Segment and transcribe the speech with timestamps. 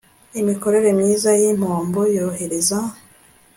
[0.41, 2.79] imikorere myiza y impombo yohereza